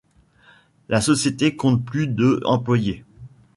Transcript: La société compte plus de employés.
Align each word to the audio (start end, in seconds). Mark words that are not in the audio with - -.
La 0.89 0.99
société 0.99 1.55
compte 1.55 1.85
plus 1.85 2.07
de 2.07 2.41
employés. 2.45 3.03